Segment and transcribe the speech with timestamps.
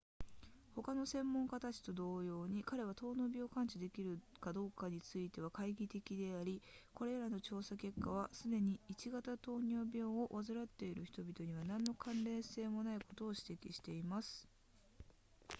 [0.73, 6.59] 他の専門家たちと同様に彼は糖尿病を完治できるかどうかについては懐疑的であり
[6.95, 14.47] これらの調査結果はすでに i 型糖尿病を患っている人々には何の関連性もないことを指摘しています